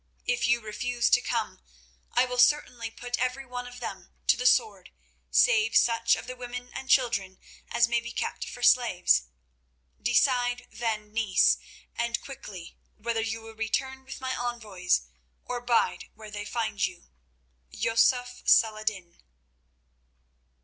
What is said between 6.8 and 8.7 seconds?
children as may be kept for